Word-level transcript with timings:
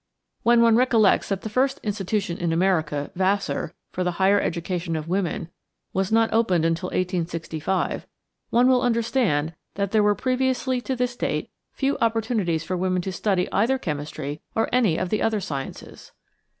When 0.41 0.63
one 0.63 0.75
recollects 0.77 1.29
that 1.29 1.41
the 1.43 1.47
first 1.49 1.79
institution 1.83 2.39
in 2.39 2.51
America 2.51 3.11
Vassar 3.15 3.75
for 3.91 4.03
the 4.03 4.13
higher 4.13 4.41
education 4.41 4.95
of 4.95 5.07
women 5.07 5.51
was 5.93 6.11
not 6.11 6.33
opened 6.33 6.65
until 6.65 6.87
1865, 6.87 8.07
one 8.49 8.67
will 8.67 8.81
understand 8.81 9.53
that 9.75 9.91
there 9.91 10.01
were 10.01 10.15
previously 10.15 10.81
to 10.81 10.95
this 10.95 11.15
date 11.15 11.51
few 11.71 11.99
opportunities 11.99 12.63
for 12.63 12.75
women 12.75 13.03
to 13.03 13.11
study 13.11 13.47
either 13.51 13.77
chemistry 13.77 14.41
or 14.55 14.67
any 14.73 14.97
of 14.97 15.09
the 15.09 15.21
other 15.21 15.39
sciences. 15.39 16.13